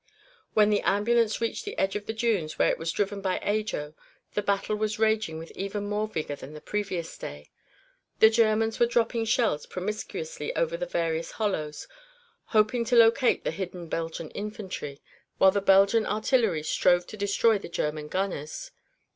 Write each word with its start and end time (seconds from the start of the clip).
When 0.55 0.71
the 0.71 0.81
ambulance 0.81 1.39
reached 1.41 1.63
the 1.63 1.77
edge 1.77 1.95
of 1.95 2.07
the 2.07 2.13
dunes, 2.13 2.57
where 2.57 2.71
it 2.71 2.79
was 2.79 2.91
driven 2.91 3.21
by 3.21 3.37
Ajo, 3.43 3.93
the 4.33 4.41
battle 4.41 4.75
was 4.75 4.97
raging 4.97 5.37
with 5.37 5.51
even 5.51 5.83
more 5.85 6.07
vigor 6.07 6.35
than 6.35 6.53
the 6.53 6.59
previous 6.59 7.15
day. 7.15 7.51
The 8.17 8.31
Germans 8.31 8.79
were 8.79 8.87
dropping 8.87 9.25
shells 9.25 9.67
promiscuously 9.67 10.53
into 10.55 10.77
the 10.77 10.87
various 10.87 11.33
hollows, 11.33 11.87
hoping 12.45 12.83
to 12.85 12.95
locate 12.95 13.43
the 13.43 13.51
hidden 13.51 13.87
Belgian 13.89 14.31
infantry, 14.31 15.03
while 15.37 15.51
the 15.51 15.61
Belgian 15.61 16.07
artillery 16.07 16.63
strove 16.63 17.05
to 17.05 17.15
destroy 17.15 17.59
the 17.59 17.69
German 17.69 18.07
gunners. 18.07 18.71